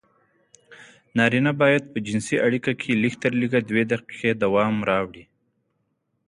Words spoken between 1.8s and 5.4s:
په جنسي اړيکه کې لږترلږه دوې دقيقې دوام راوړي.